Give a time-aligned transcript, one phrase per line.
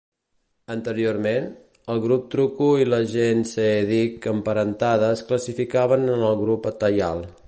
[0.75, 1.43] Anteriorment,
[1.95, 7.27] el grup Truku i la gent Seediq emparentada es classificaven en el grup Atayal.